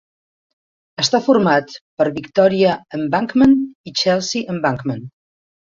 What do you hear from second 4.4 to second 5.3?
Embankment.